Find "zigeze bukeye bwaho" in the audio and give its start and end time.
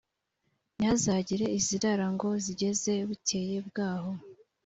2.45-4.11